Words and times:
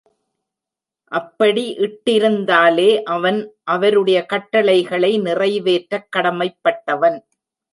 அப்படி 1.11 1.75
இட்டிருந்தாலே 1.77 3.01
அவன் 3.03 3.53
அவருடைய 3.63 4.25
கட்டளைகளை 4.25 5.19
நிறைவேற்றக் 5.19 6.09
கடமைப்பட்டவன். 6.17 7.19